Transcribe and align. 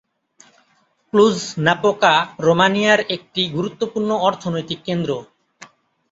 Cluj-Napoca 1.13 2.13
রোমানিয়ার 2.39 3.01
একটি 3.15 3.41
গুরুত্বপূর্ণ 3.55 4.09
অর্থনৈতিক 4.27 4.79
কেন্দ্র। 4.85 5.11